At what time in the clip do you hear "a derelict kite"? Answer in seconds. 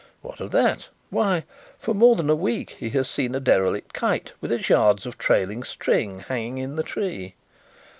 3.35-4.31